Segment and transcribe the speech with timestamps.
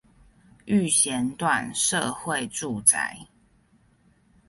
[0.65, 3.27] 育賢段社會住宅